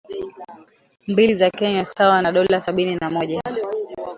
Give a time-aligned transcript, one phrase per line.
[1.07, 3.41] mbili za Kenya sawa na dola sabini na moja